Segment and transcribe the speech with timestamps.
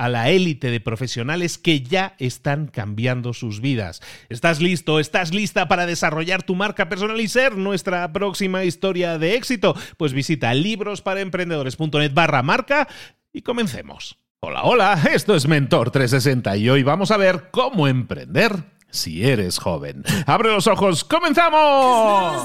[0.00, 4.00] a la élite de profesionales que ya están cambiando sus vidas.
[4.30, 4.98] ¿Estás listo?
[4.98, 9.76] ¿Estás lista para desarrollar tu marca personal y ser nuestra próxima historia de éxito?
[9.98, 12.88] Pues visita librosparaemprendedores.net barra marca
[13.30, 14.16] y comencemos.
[14.40, 18.52] Hola, hola, esto es Mentor 360 y hoy vamos a ver cómo emprender
[18.88, 20.02] si eres joven.
[20.24, 21.04] ¡Abre los ojos!
[21.04, 22.44] ¡Comenzamos!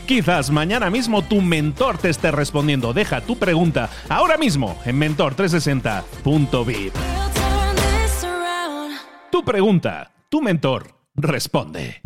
[0.15, 2.91] quizás mañana mismo tu mentor te esté respondiendo.
[2.91, 6.91] Deja tu pregunta ahora mismo en mentor 360vip
[9.31, 12.01] Tu pregunta, tu mentor responde.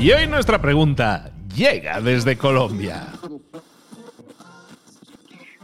[0.00, 3.08] Y hoy nuestra pregunta llega desde Colombia.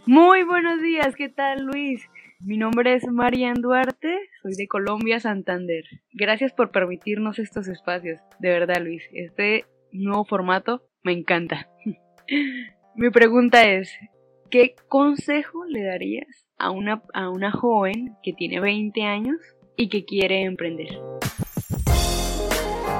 [0.04, 2.02] Muy buenos días, ¿qué tal Luis?
[2.46, 5.82] Mi nombre es Marian Duarte, soy de Colombia, Santander.
[6.12, 8.20] Gracias por permitirnos estos espacios.
[8.38, 11.68] De verdad, Luis, este nuevo formato me encanta.
[12.94, 13.92] Mi pregunta es,
[14.48, 19.38] ¿qué consejo le darías a una, a una joven que tiene 20 años
[19.76, 21.00] y que quiere emprender?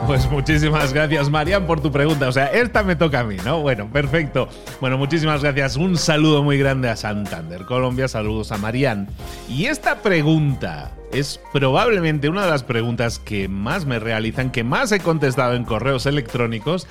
[0.05, 2.29] Pues muchísimas gracias, Marian, por tu pregunta.
[2.29, 3.61] O sea, esta me toca a mí, ¿no?
[3.61, 4.49] Bueno, perfecto.
[4.81, 5.77] Bueno, muchísimas gracias.
[5.77, 8.07] Un saludo muy grande a Santander, Colombia.
[8.07, 9.09] Saludos a Marian.
[9.49, 14.93] Y esta pregunta es probablemente una de las preguntas que más me realizan, que más
[14.93, 16.87] he contestado en correos electrónicos,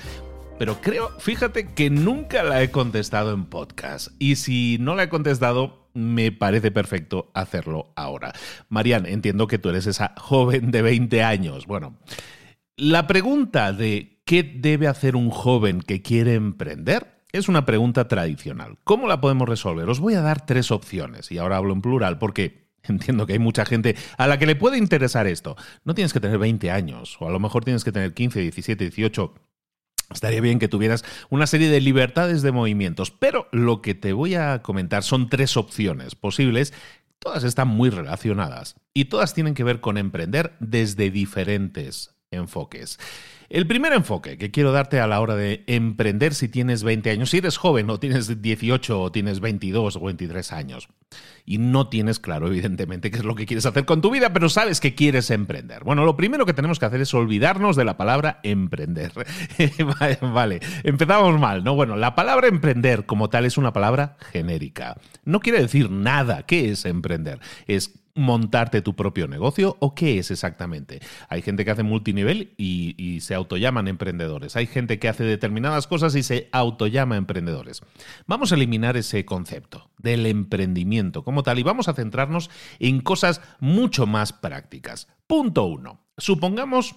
[0.58, 4.08] pero creo, fíjate que nunca la he contestado en podcast.
[4.18, 8.32] Y si no la he contestado, me parece perfecto hacerlo ahora.
[8.68, 11.66] Marian, entiendo que tú eres esa joven de 20 años.
[11.66, 11.96] Bueno,
[12.76, 18.78] la pregunta de qué debe hacer un joven que quiere emprender es una pregunta tradicional.
[18.84, 19.88] ¿Cómo la podemos resolver?
[19.88, 23.38] Os voy a dar tres opciones, y ahora hablo en plural porque entiendo que hay
[23.38, 25.56] mucha gente a la que le puede interesar esto.
[25.84, 28.84] No tienes que tener 20 años, o a lo mejor tienes que tener 15, 17,
[28.84, 29.34] 18
[30.12, 34.36] Estaría bien que tuvieras una serie de libertades de movimientos, pero lo que te voy
[34.36, 36.72] a comentar son tres opciones posibles.
[37.18, 42.98] Todas están muy relacionadas y todas tienen que ver con emprender desde diferentes enfoques.
[43.48, 47.30] El primer enfoque que quiero darte a la hora de emprender si tienes 20 años,
[47.30, 50.88] si eres joven o tienes 18 o tienes 22 o 23 años
[51.44, 54.48] y no tienes claro evidentemente qué es lo que quieres hacer con tu vida, pero
[54.48, 55.84] sabes que quieres emprender.
[55.84, 59.12] Bueno, lo primero que tenemos que hacer es olvidarnos de la palabra emprender.
[60.20, 61.76] vale, empezamos mal, ¿no?
[61.76, 64.96] Bueno, la palabra emprender como tal es una palabra genérica.
[65.24, 66.42] No quiere decir nada.
[66.42, 67.38] ¿Qué es emprender?
[67.68, 71.00] Es montarte tu propio negocio o qué es exactamente?
[71.28, 74.56] Hay gente que hace multinivel y, se autollaman emprendedores.
[74.56, 77.82] Hay gente que hace determinadas cosas y se autollama emprendedores.
[78.26, 83.40] Vamos a eliminar ese concepto del emprendimiento como tal y vamos a centrarnos en cosas
[83.60, 85.08] mucho más prácticas.
[85.26, 86.00] Punto uno.
[86.18, 86.96] Supongamos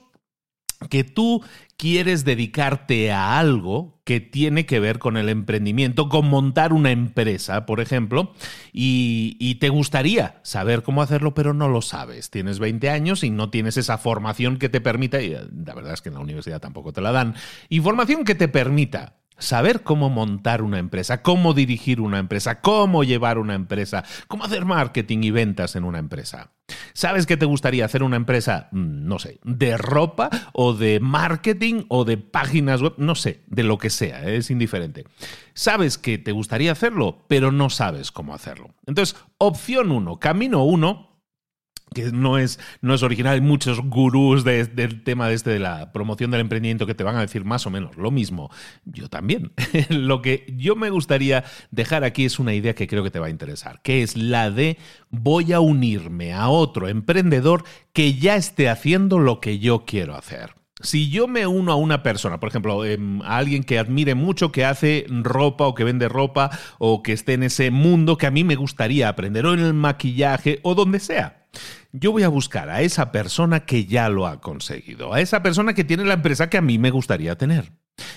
[0.88, 1.44] que tú
[1.76, 7.66] quieres dedicarte a algo que tiene que ver con el emprendimiento, con montar una empresa,
[7.66, 8.34] por ejemplo,
[8.72, 12.30] y, te gustaría saber cómo hacerlo, pero no lo sabes.
[12.30, 16.02] Tienes 20 años y no tienes esa formación que te permita, y la verdad es
[16.02, 17.36] que en la universidad tampoco te la dan,
[17.68, 23.38] información que te permita saber cómo montar una empresa, cómo dirigir una empresa, cómo llevar
[23.38, 26.52] una empresa, cómo hacer marketing y ventas en una empresa.
[26.94, 31.84] ¿Sabes que te gustaría hacer una empresa, mm, no sé, de ropa o de marketing
[31.88, 32.94] o de páginas web?
[32.98, 34.38] No sé, de lo que sea, ¿eh?
[34.38, 35.06] es indiferente.
[35.54, 38.70] Sabes que te gustaría hacerlo, pero no sabes cómo hacerlo.
[38.86, 41.09] Entonces, opción uno, camino uno,
[41.94, 43.36] que no es, no es original.
[43.36, 47.16] Hay muchos gurús del tema de este de la promoción del emprendimiento que te van
[47.16, 48.50] a decir más o menos lo mismo.
[48.86, 49.52] Yo también.
[49.90, 53.28] lo que yo me gustaría dejar aquí es una idea que creo que te va
[53.28, 54.78] a interesar, que es la de
[55.10, 57.64] voy a unirme a otro emprendedor
[57.94, 60.60] que ya esté haciendo lo que yo quiero hacer.
[60.82, 64.52] Si yo me uno a una persona, por ejemplo, em, a alguien que admire mucho,
[64.52, 68.32] que hace ropa o que vende ropa o que esté en ese mundo que a
[68.32, 71.39] mí me gustaría aprender, o en el maquillaje o donde sea,
[71.92, 75.74] yo voy a buscar a esa persona que ya lo ha conseguido, a esa persona
[75.74, 77.72] que tiene la empresa que a mí me gustaría tener.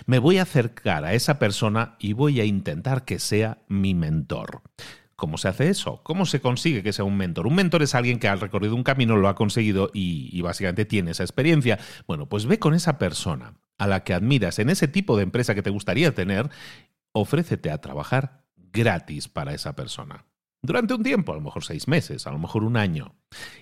[0.06, 4.62] Me voy a acercar a esa persona y voy a intentar que sea mi mentor.
[5.16, 6.02] ¿Cómo se hace eso?
[6.02, 7.46] ¿Cómo se consigue que sea un mentor?
[7.46, 10.84] Un mentor es alguien que ha recorrido un camino, lo ha conseguido y, y, básicamente
[10.84, 11.78] tiene esa experiencia.
[12.06, 15.54] Bueno, pues ve con esa persona a la que admiras en ese tipo de empresa
[15.54, 16.50] que te gustaría tener,
[17.12, 20.24] ofrécete a trabajar gratis para esa persona
[20.62, 23.16] durante un tiempo, a lo mejor seis meses, a lo mejor un año.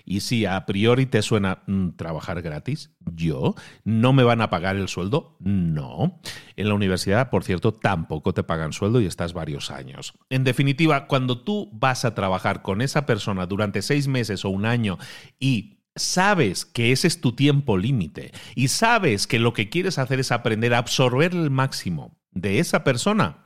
[0.05, 4.75] Y si a priori te suena mm, trabajar gratis, yo, ¿no me van a pagar
[4.75, 5.35] el sueldo?
[5.39, 6.21] No.
[6.55, 10.13] En la universidad, por cierto, tampoco te pagan sueldo y estás varios años.
[10.29, 14.65] En definitiva, cuando tú vas a trabajar con esa persona durante seis meses o un
[14.65, 14.99] año
[15.39, 20.19] y sabes que ese es tu tiempo límite y sabes que lo que quieres hacer
[20.19, 23.40] es aprender a absorber el máximo de esa persona,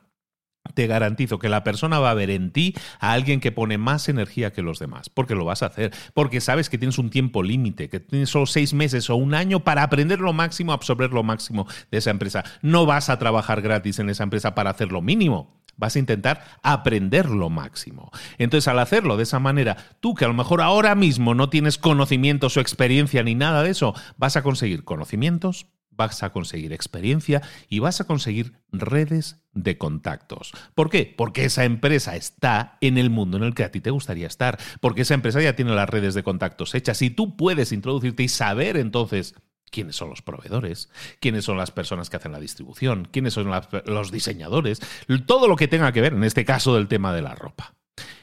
[0.75, 4.07] te garantizo que la persona va a ver en ti a alguien que pone más
[4.09, 7.41] energía que los demás, porque lo vas a hacer, porque sabes que tienes un tiempo
[7.41, 11.23] límite, que tienes solo seis meses o un año para aprender lo máximo, absorber lo
[11.23, 12.43] máximo de esa empresa.
[12.61, 15.55] No vas a trabajar gratis en esa empresa para hacer lo mínimo.
[15.77, 18.11] Vas a intentar aprender lo máximo.
[18.37, 21.77] Entonces, al hacerlo de esa manera, tú que a lo mejor ahora mismo no tienes
[21.77, 27.41] conocimientos o experiencia ni nada de eso, vas a conseguir conocimientos, vas a conseguir experiencia
[27.69, 30.51] y vas a conseguir redes de contactos.
[30.73, 31.13] ¿Por qué?
[31.17, 34.59] Porque esa empresa está en el mundo en el que a ti te gustaría estar,
[34.81, 38.27] porque esa empresa ya tiene las redes de contactos hechas y tú puedes introducirte y
[38.27, 39.35] saber entonces
[39.71, 40.89] quiénes son los proveedores,
[41.19, 43.51] quiénes son las personas que hacen la distribución, quiénes son
[43.85, 44.81] los diseñadores,
[45.25, 47.75] todo lo que tenga que ver, en este caso, del tema de la ropa.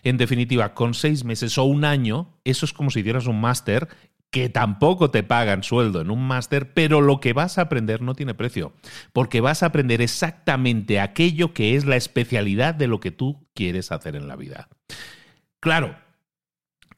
[0.03, 3.89] En definitiva, con seis meses o un año, eso es como si dieras un máster
[4.33, 8.15] que tampoco te pagan sueldo en un máster, pero lo que vas a aprender no
[8.15, 8.73] tiene precio,
[9.13, 13.93] porque vas a aprender exactamente aquello que es la especialidad de lo que tú quieres
[13.93, 14.71] hacer en la vida.
[15.61, 15.99] Claro,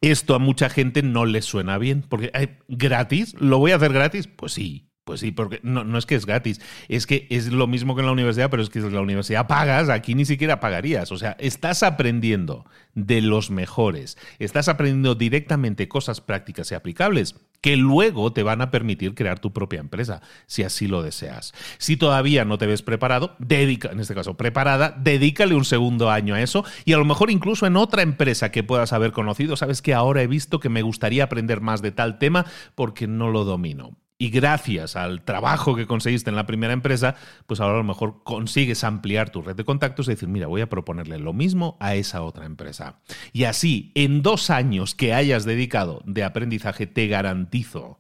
[0.01, 2.31] esto a mucha gente no le suena bien, porque
[2.69, 4.29] gratis, ¿lo voy a hacer gratis?
[4.29, 7.67] Pues sí, pues sí, porque no, no, es que es gratis, es que es lo
[7.67, 10.61] mismo que en la universidad, pero es que en la universidad pagas, aquí ni siquiera
[10.61, 11.13] pagarías.
[11.13, 12.65] O sea, estás aprendiendo
[12.95, 18.71] de los mejores, estás aprendiendo directamente cosas prácticas y aplicables que luego te van a
[18.71, 21.53] permitir crear tu propia empresa, si así lo deseas.
[21.79, 26.35] Si todavía no te ves preparado, dedica, en este caso preparada, dedícale un segundo año
[26.35, 29.83] a eso y a lo mejor incluso en otra empresa que puedas haber conocido, sabes
[29.83, 33.45] que ahora he visto que me gustaría aprender más de tal tema porque no lo
[33.45, 37.17] domino y gracias al trabajo que conseguiste en la primera empresa,
[37.47, 40.61] pues ahora a lo mejor consigues ampliar tu red de contactos y decir, mira, voy
[40.61, 43.01] a proponerle lo mismo a esa otra empresa.
[43.33, 47.99] Y así, en dos años que hayas dedicado de aprendizaje, te garantizo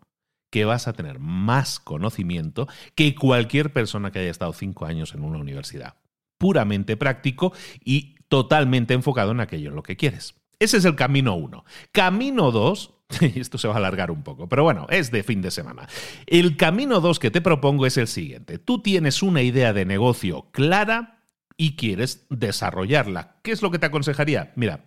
[0.51, 5.25] que vas a tener más conocimiento que cualquier persona que haya estado cinco años en
[5.25, 5.97] una universidad.
[6.39, 7.53] Puramente práctico
[7.85, 10.37] y totalmente enfocado en aquello en lo que quieres.
[10.61, 11.65] Ese es el camino uno.
[11.91, 15.51] Camino dos, esto se va a alargar un poco, pero bueno, es de fin de
[15.51, 15.89] semana.
[16.27, 18.59] El camino 2 que te propongo es el siguiente.
[18.59, 21.23] Tú tienes una idea de negocio clara
[21.57, 23.37] y quieres desarrollarla.
[23.43, 24.53] ¿Qué es lo que te aconsejaría?
[24.57, 24.87] Mira,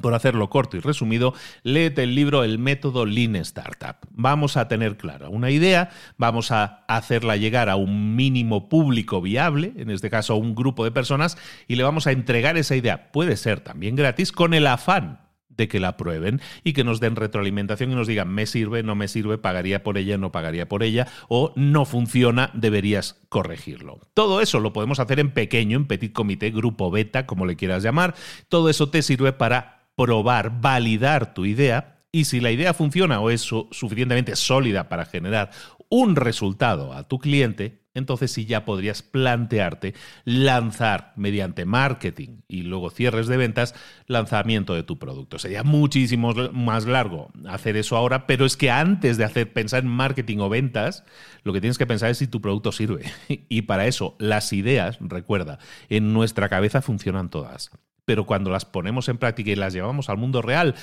[0.00, 3.96] por hacerlo corto y resumido, léete el libro El método Lean Startup.
[4.10, 9.72] Vamos a tener clara una idea, vamos a hacerla llegar a un mínimo público viable,
[9.76, 13.10] en este caso a un grupo de personas, y le vamos a entregar esa idea,
[13.10, 17.16] puede ser también gratis, con el afán de que la prueben y que nos den
[17.16, 20.82] retroalimentación y nos digan me sirve, no me sirve, pagaría por ella, no pagaría por
[20.82, 24.00] ella o no funciona, deberías corregirlo.
[24.14, 27.82] Todo eso lo podemos hacer en pequeño, en petit comité, grupo beta, como le quieras
[27.82, 28.14] llamar.
[28.48, 33.30] Todo eso te sirve para probar, validar tu idea y si la idea funciona o
[33.30, 35.50] es suficientemente sólida para generar
[35.88, 39.94] un resultado a tu cliente, entonces sí ya podrías plantearte
[40.24, 43.74] lanzar mediante marketing y luego cierres de ventas
[44.06, 45.38] lanzamiento de tu producto.
[45.38, 49.88] Sería muchísimo más largo hacer eso ahora, pero es que antes de hacer pensar en
[49.88, 51.04] marketing o ventas,
[51.42, 53.04] lo que tienes que pensar es si tu producto sirve.
[53.48, 57.70] Y para eso las ideas, recuerda, en nuestra cabeza funcionan todas
[58.10, 60.74] pero cuando las ponemos en práctica y las llevamos al mundo real,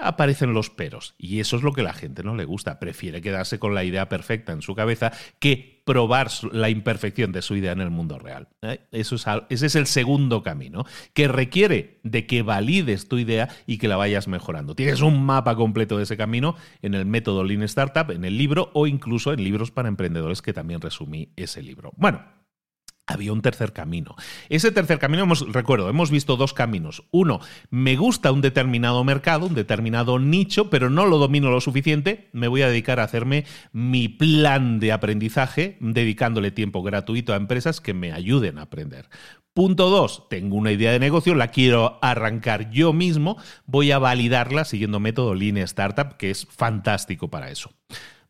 [0.00, 1.14] aparecen los peros.
[1.18, 2.78] Y eso es lo que la gente no le gusta.
[2.78, 7.56] Prefiere quedarse con la idea perfecta en su cabeza que probar la imperfección de su
[7.56, 8.48] idea en el mundo real.
[8.62, 8.80] ¿eh?
[8.92, 10.84] Eso es, ese es el segundo camino,
[11.14, 14.74] que requiere de que valides tu idea y que la vayas mejorando.
[14.74, 18.70] Tienes un mapa completo de ese camino en el método Lean Startup, en el libro
[18.74, 21.92] o incluso en libros para emprendedores que también resumí ese libro.
[21.96, 22.22] Bueno,
[23.10, 24.14] había un tercer camino.
[24.48, 27.04] Ese tercer camino, hemos, recuerdo, hemos visto dos caminos.
[27.10, 27.40] Uno,
[27.70, 32.48] me gusta un determinado mercado, un determinado nicho, pero no lo domino lo suficiente, me
[32.48, 37.94] voy a dedicar a hacerme mi plan de aprendizaje, dedicándole tiempo gratuito a empresas que
[37.94, 39.08] me ayuden a aprender.
[39.52, 43.36] Punto dos, tengo una idea de negocio, la quiero arrancar yo mismo,
[43.66, 47.72] voy a validarla siguiendo método Lean Startup, que es fantástico para eso.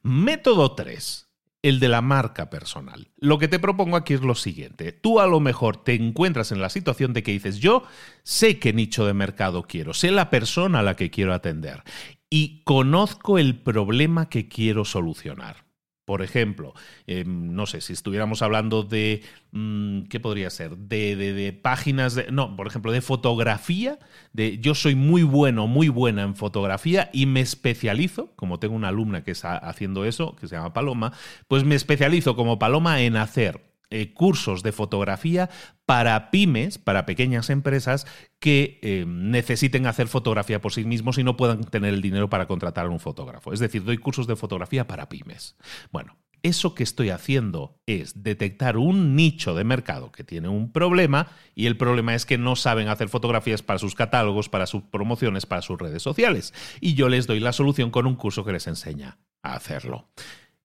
[0.02, 1.29] Método 3
[1.62, 3.08] el de la marca personal.
[3.16, 4.92] Lo que te propongo aquí es lo siguiente.
[4.92, 7.84] Tú a lo mejor te encuentras en la situación de que dices, yo
[8.22, 11.82] sé qué nicho de mercado quiero, sé la persona a la que quiero atender
[12.30, 15.69] y conozco el problema que quiero solucionar.
[16.10, 16.74] Por ejemplo,
[17.06, 20.76] em, no sé, si estuviéramos hablando de, mm, ¿qué podría ser?
[20.76, 23.96] De, de, páginas, de, no, por ejemplo, de fotografía,
[24.32, 28.88] de yo soy muy bueno, muy buena en fotografía y me especializo, como tengo una
[28.88, 31.12] alumna que está haciendo eso, que se llama Paloma,
[31.46, 35.50] pues me especializo como Paloma en hacer eh, cursos de fotografía
[35.84, 38.06] para pymes, para pequeñas empresas
[38.38, 42.46] que eh, necesiten hacer fotografía por sí mismos y no puedan tener el dinero para
[42.46, 43.52] contratar a un fotógrafo.
[43.52, 45.56] Es decir, doy cursos de fotografía para pymes.
[45.90, 51.28] Bueno, eso que estoy haciendo es detectar un nicho de mercado que tiene un problema
[51.54, 55.46] y el problema es que no saben hacer fotografías para sus catálogos, para sus promociones,
[55.46, 56.54] para sus redes sociales.
[56.80, 60.08] Y yo les doy la solución con un curso que les enseña a hacerlo.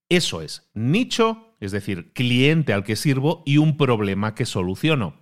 [0.08, 5.14] Eso es nicho, es decir, cliente al que sirvo y un problema que soluciono.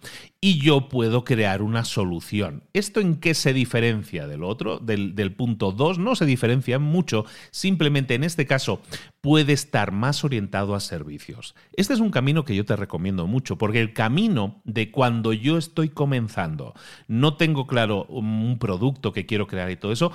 [0.43, 2.65] Y yo puedo crear una solución.
[2.75, 5.99] ¿Esto en qué se diferencia del otro, del, punto 2?
[5.99, 8.83] No se diferencia mucho, simplemente en este caso
[9.23, 11.55] puede estar más orientado a servicios.
[11.73, 15.57] Este es un camino que yo te recomiendo mucho, porque el camino de cuando yo
[15.57, 16.75] estoy comenzando,
[17.09, 20.13] no tengo claro un producto que quiero crear y todo eso,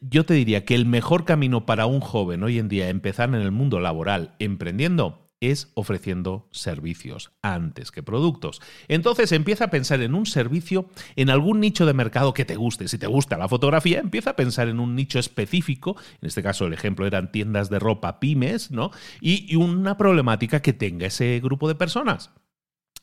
[0.00, 3.36] yo te diría que el mejor camino para un joven hoy en día empezar en
[3.36, 8.62] el mundo laboral emprendiendo es ofreciendo servicios antes que productos.
[8.88, 12.88] Entonces empieza a pensar en un servicio, en algún nicho de mercado que te guste.
[12.88, 15.96] Si te gusta la fotografía, empieza a pensar en un nicho específico.
[16.22, 18.90] En este caso el ejemplo eran tiendas de ropa pymes, ¿no?
[19.20, 22.30] Y, y una problemática que tenga ese grupo de personas.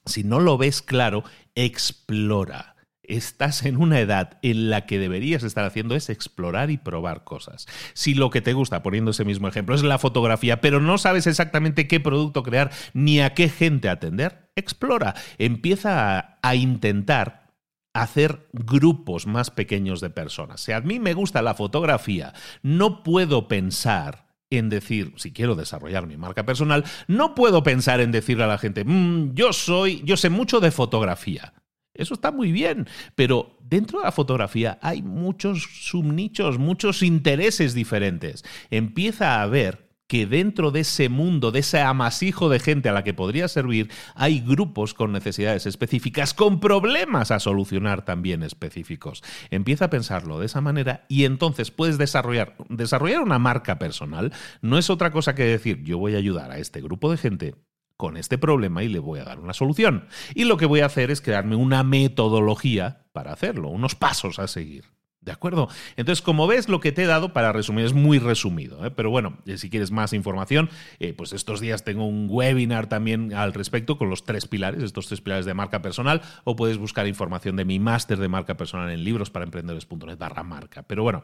[0.05, 1.23] Si no lo ves claro,
[1.55, 2.72] explora
[3.03, 7.67] estás en una edad en la que deberías estar haciendo es explorar y probar cosas.
[7.93, 11.27] Si lo que te gusta, poniendo ese mismo ejemplo, es la fotografía, pero no sabes
[11.27, 17.51] exactamente qué producto crear ni a qué gente atender, explora, empieza a, intentar
[17.93, 20.61] hacer grupos más pequeños de personas.
[20.61, 26.05] Si a mí me gusta la fotografía, no puedo pensar en decir, si quiero desarrollar
[26.05, 30.15] mi marca personal, no puedo pensar en decirle a la gente, mm, yo soy, yo
[30.15, 31.53] sé mucho de fotografía.
[31.93, 38.43] Eso está muy bien, pero dentro de la fotografía hay muchos subnichos, muchos intereses diferentes.
[38.71, 43.03] Empieza a ver que dentro de ese mundo, de ese amasijo de gente a la
[43.03, 49.23] que podría servir, hay grupos con necesidades específicas, con problemas a solucionar también específicos.
[49.49, 54.33] Empieza a pensarlo de esa manera y entonces puedes desarrollar, desarrollar una marca personal.
[54.61, 57.55] No es otra cosa que decir, yo voy a ayudar a este grupo de gente
[58.03, 60.09] con este problema y le voy a dar una solución.
[60.35, 64.49] Y lo que voy a hacer es crearme una metodología para hacerlo, unos pasos a
[64.49, 64.83] seguir.
[65.23, 65.69] ¿De acuerdo?
[65.95, 68.91] Entonces, como ves, lo que te he dado para resumir es muy resumido, ¿eh?
[68.91, 73.33] pero bueno, eh, si quieres más información, eh, pues estos días tengo un webinar también
[73.33, 77.07] al respecto con los tres pilares, estos tres pilares de marca personal, o puedes buscar
[77.07, 80.83] información de mi máster de marca personal en libros para emprendedores.net barra marca.
[80.83, 81.23] Pero bueno,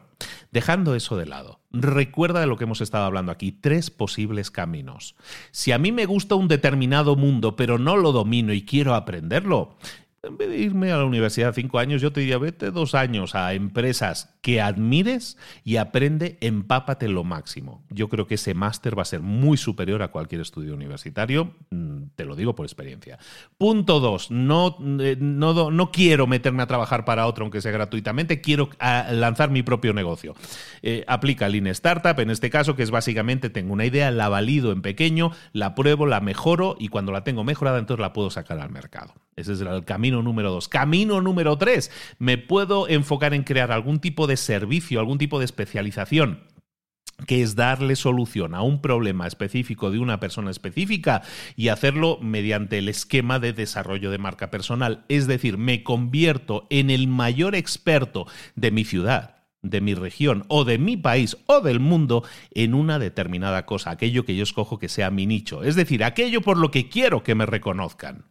[0.50, 5.14] dejando eso de lado, recuerda de lo que hemos estado hablando aquí, tres posibles caminos.
[5.50, 9.76] Si a mí me gusta un determinado mundo, pero no lo domino y quiero aprenderlo,
[10.22, 13.34] en vez de irme a la universidad cinco años, yo te diría, vete dos años
[13.34, 17.82] a empresas que admires y aprende, empápate lo máximo.
[17.88, 22.02] Yo creo que ese máster va a ser muy superior a cualquier estudio universitario, mm,
[22.16, 23.18] te lo digo por experiencia.
[23.56, 28.42] Punto dos, no, eh, no, no quiero meterme a trabajar para otro, aunque sea gratuitamente,
[28.42, 30.34] quiero ah, lanzar mi propio negocio.
[30.82, 34.70] Eh, aplica Lean Startup, en este caso, que es básicamente, tengo una idea, la valido
[34.72, 38.58] en pequeño, la pruebo, la mejoro y cuando la tengo mejorada, entonces la puedo sacar
[38.58, 39.14] al mercado.
[39.36, 40.68] Ese es el camino número dos.
[40.68, 45.44] Camino número tres, me puedo enfocar en crear algún tipo de servicio, algún tipo de
[45.44, 46.44] especialización
[47.26, 51.22] que es darle solución a un problema específico de una persona específica
[51.56, 55.04] y hacerlo mediante el esquema de desarrollo de marca personal.
[55.08, 60.64] Es decir, me convierto en el mayor experto de mi ciudad de mi región o
[60.64, 64.88] de mi país o del mundo en una determinada cosa, aquello que yo escojo que
[64.88, 68.29] sea mi nicho, es decir, aquello por lo que quiero que me reconozcan.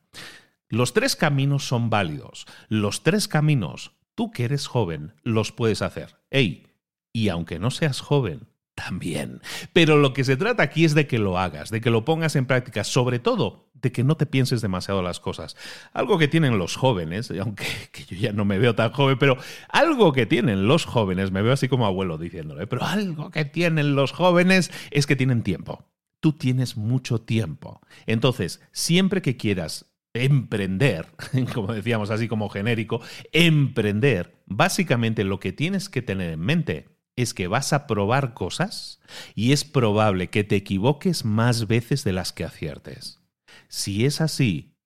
[0.70, 2.46] Los tres caminos son válidos.
[2.68, 6.18] Los tres caminos, tú que eres joven, los puedes hacer.
[6.30, 6.68] Ey,
[7.12, 9.42] y aunque no seas joven, también.
[9.74, 12.36] Pero lo que se trata aquí es de que lo hagas, de que lo pongas
[12.36, 15.56] en práctica, sobre todo de que no te pienses demasiado las cosas.
[15.94, 17.66] Algo que tienen los jóvenes, aunque
[18.08, 19.38] yo ya no me veo tan joven, pero
[19.70, 23.96] algo que tienen los jóvenes, me veo así como abuelo diciéndole, pero algo que tienen
[23.96, 25.86] los jóvenes es que tienen tiempo.
[26.20, 27.82] Tú tienes mucho tiempo.
[28.06, 31.08] Entonces, siempre que quieras emprender,
[31.54, 33.02] como decíamos así como genérico,
[33.32, 39.02] emprender, básicamente lo que tienes que tener en mente es que vas a probar cosas
[39.36, 43.20] y es probable que te equivoques más veces de las que aciertes.
[43.68, 44.78] Si es así,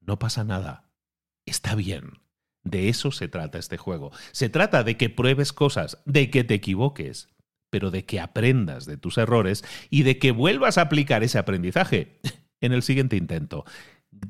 [0.00, 0.90] no pasa nada.
[1.46, 2.20] Está bien.
[2.64, 4.10] De eso se trata este juego.
[4.32, 7.28] Se trata de que pruebes cosas, de que te equivoques,
[7.70, 12.18] pero de que aprendas de tus errores y de que vuelvas a aplicar ese aprendizaje
[12.60, 13.64] en el siguiente intento.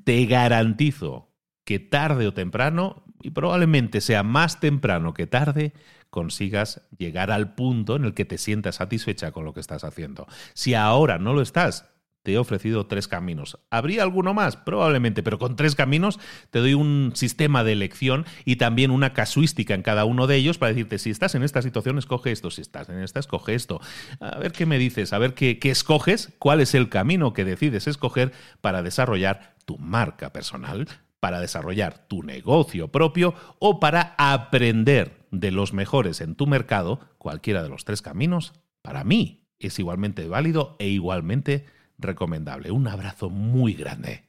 [0.04, 1.32] Te garantizo
[1.64, 5.72] que tarde o temprano, y probablemente sea más temprano que tarde,
[6.10, 10.26] consigas llegar al punto en el que te sientas satisfecha con lo que estás haciendo.
[10.54, 11.90] Si ahora no lo estás,
[12.22, 13.58] te he ofrecido tres caminos.
[13.70, 14.56] ¿Habría alguno más?
[14.56, 16.18] Probablemente, pero con tres caminos
[16.50, 20.58] te doy un sistema de elección y también una casuística en cada uno de ellos
[20.58, 23.80] para decirte, si estás en esta situación, escoge esto, si estás en esta, escoge esto.
[24.18, 27.44] A ver qué me dices, a ver qué, qué escoges, cuál es el camino que
[27.44, 30.88] decides escoger para desarrollar tu marca personal,
[31.20, 37.62] para desarrollar tu negocio propio o para aprender de los mejores en tu mercado, cualquiera
[37.62, 41.66] de los tres caminos, para mí es igualmente válido e igualmente
[41.98, 42.70] recomendable.
[42.70, 44.24] Un abrazo muy grande.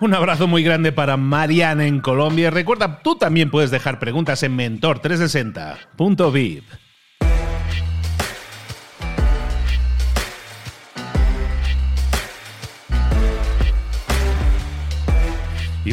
[0.00, 2.50] Un abrazo muy grande para Mariana en Colombia.
[2.50, 6.64] Recuerda, tú también puedes dejar preguntas en mentor360.vip.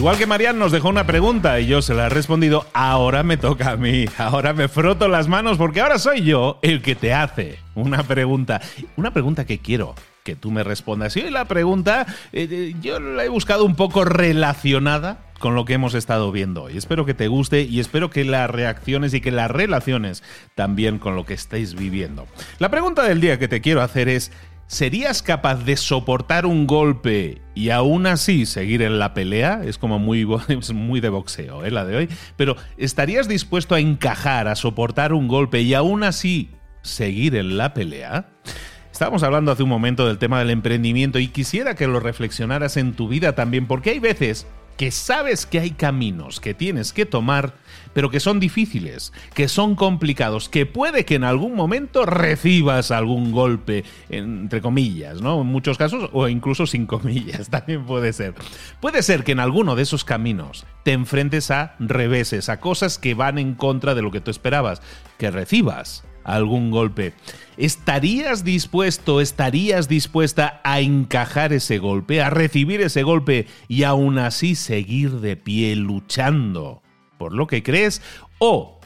[0.01, 3.37] Igual que Marian nos dejó una pregunta y yo se la he respondido, ahora me
[3.37, 7.13] toca a mí, ahora me froto las manos porque ahora soy yo el que te
[7.13, 8.61] hace una pregunta.
[8.95, 11.15] Una pregunta que quiero que tú me respondas.
[11.17, 15.73] Y la pregunta eh, eh, yo la he buscado un poco relacionada con lo que
[15.73, 16.77] hemos estado viendo hoy.
[16.77, 20.23] Espero que te guste y espero que las reacciones y que las relaciones
[20.55, 22.25] también con lo que estáis viviendo.
[22.57, 24.31] La pregunta del día que te quiero hacer es,
[24.71, 29.63] ¿Serías capaz de soportar un golpe y aún así seguir en la pelea?
[29.65, 30.25] Es como muy,
[30.73, 31.71] muy de boxeo, ¿eh?
[31.71, 32.10] la de hoy.
[32.38, 36.51] Pero ¿estarías dispuesto a encajar, a soportar un golpe y aún así
[36.84, 38.29] seguir en la pelea?
[38.93, 42.93] Estábamos hablando hace un momento del tema del emprendimiento y quisiera que lo reflexionaras en
[42.93, 44.47] tu vida también, porque hay veces
[44.81, 47.53] que sabes que hay caminos que tienes que tomar,
[47.93, 53.31] pero que son difíciles, que son complicados, que puede que en algún momento recibas algún
[53.31, 55.41] golpe, entre comillas, ¿no?
[55.41, 58.33] En muchos casos, o incluso sin comillas, también puede ser.
[58.79, 63.13] Puede ser que en alguno de esos caminos te enfrentes a reveses, a cosas que
[63.13, 64.81] van en contra de lo que tú esperabas,
[65.19, 67.13] que recibas algún golpe.
[67.57, 74.55] ¿Estarías dispuesto, estarías dispuesta a encajar ese golpe, a recibir ese golpe y aún así
[74.55, 76.81] seguir de pie luchando
[77.17, 78.01] por lo que crees?
[78.39, 78.79] ¿O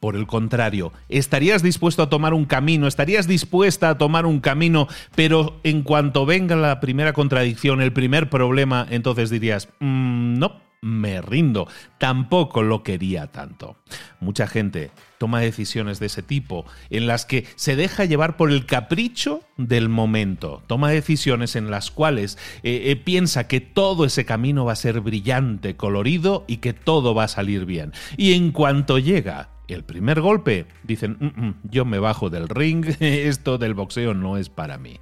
[0.00, 2.86] por el contrario, ¿estarías dispuesto a tomar un camino?
[2.86, 8.28] ¿Estarías dispuesta a tomar un camino, pero en cuanto venga la primera contradicción, el primer
[8.30, 11.68] problema, entonces dirías, mm, no, me rindo.
[11.98, 13.76] Tampoco lo quería tanto.
[14.20, 18.66] Mucha gente toma decisiones de ese tipo en las que se deja llevar por el
[18.66, 20.62] capricho del momento.
[20.66, 25.00] Toma decisiones en las cuales eh, eh, piensa que todo ese camino va a ser
[25.00, 27.92] brillante, colorido y que todo va a salir bien.
[28.16, 32.84] Y en cuanto llega el primer golpe, dicen, mm, mm, yo me bajo del ring,
[33.00, 34.98] esto del boxeo no es para mí.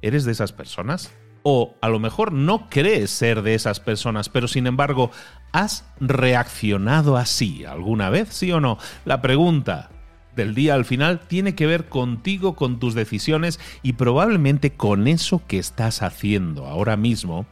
[0.00, 1.12] ¿Eres de esas personas?
[1.48, 5.12] O a lo mejor no crees ser de esas personas, pero sin embargo
[5.56, 8.76] ¿Has reaccionado así alguna vez, sí o no?
[9.06, 9.88] La pregunta
[10.34, 15.40] del día al final tiene que ver contigo, con tus decisiones y probablemente con eso
[15.46, 17.46] que estás haciendo ahora mismo,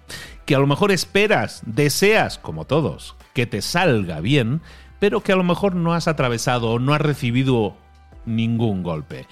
[0.45, 4.61] que a lo mejor esperas, deseas, como todos, que te salga bien,
[4.99, 7.75] pero que a lo mejor no has atravesado o no has recibido
[8.27, 9.27] ningún golpe.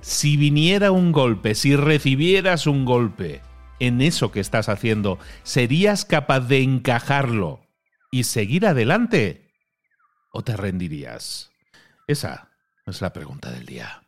[0.00, 3.40] Si viniera un golpe, si recibieras un golpe
[3.78, 7.60] en eso que estás haciendo, ¿serías capaz de encajarlo
[8.10, 9.52] y seguir adelante?
[10.32, 11.50] ¿O te rendirías?
[12.06, 12.50] Esa
[12.86, 14.04] es la pregunta del día.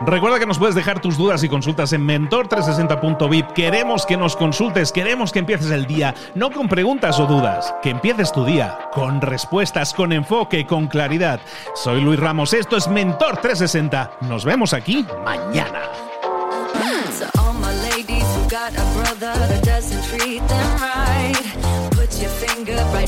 [0.00, 3.52] Recuerda que nos puedes dejar tus dudas y consultas en mentor360.vip.
[3.52, 7.90] Queremos que nos consultes, queremos que empieces el día, no con preguntas o dudas, que
[7.90, 11.40] empieces tu día con respuestas, con enfoque, con claridad.
[11.74, 14.18] Soy Luis Ramos, esto es Mentor 360.
[14.22, 15.82] Nos vemos aquí mañana.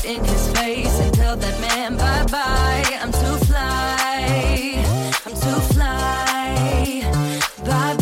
[0.07, 2.83] In his face tell that man bye bye.
[3.01, 4.81] I'm too fly,
[7.65, 7.95] bye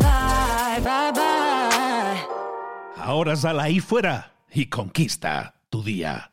[0.00, 2.26] bye, bye bye.
[2.96, 6.32] Ahora sal ahí fuera y conquista tu día.